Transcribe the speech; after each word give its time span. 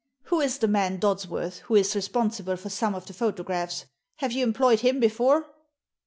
Who 0.23 0.39
is 0.41 0.57
the 0.57 0.67
man 0.67 0.99
Dodsworth, 0.99 1.59
who 1.67 1.75
is 1.75 1.95
responsible 1.95 2.57
for 2.57 2.69
some 2.69 2.95
of 2.95 3.05
the 3.05 3.13
photographs? 3.13 3.85
Have 4.15 4.31
you 4.31 4.43
employed 4.43 4.79
him 4.79 4.99
before?" 4.99 5.45